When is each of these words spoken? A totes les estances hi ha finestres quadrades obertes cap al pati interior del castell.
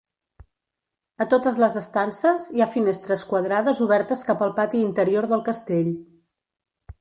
A 1.25 1.27
totes 1.33 1.59
les 1.63 1.75
estances 1.81 2.47
hi 2.59 2.63
ha 2.65 2.69
finestres 2.77 3.25
quadrades 3.35 3.83
obertes 3.87 4.25
cap 4.31 4.43
al 4.47 4.57
pati 4.61 4.83
interior 4.89 5.29
del 5.35 5.45
castell. 5.51 5.93